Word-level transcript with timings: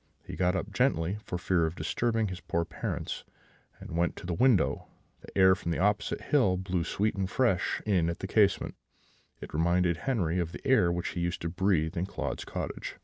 He 0.25 0.35
got 0.35 0.55
up 0.55 0.73
gently, 0.73 1.19
for 1.25 1.37
fear 1.37 1.67
of 1.67 1.75
disturbing 1.75 2.29
his 2.29 2.39
poor 2.41 2.65
parents, 2.65 3.23
and 3.79 3.95
went 3.95 4.15
to 4.15 4.25
the 4.25 4.33
window: 4.33 4.87
the 5.21 5.37
air 5.37 5.53
from 5.53 5.69
the 5.69 5.77
opposite 5.77 6.21
hill 6.21 6.57
blew 6.57 6.83
sweet 6.83 7.13
and 7.13 7.29
fresh 7.29 7.83
in 7.85 8.09
at 8.09 8.17
the 8.17 8.25
casement; 8.25 8.73
it 9.41 9.53
reminded 9.53 9.97
Henri 9.97 10.39
of 10.39 10.53
the 10.53 10.67
air 10.67 10.91
which 10.91 11.09
he 11.09 11.19
used 11.21 11.43
to 11.43 11.49
breathe 11.49 11.95
in 11.95 12.07
Claude's 12.07 12.45
cottage. 12.45 12.95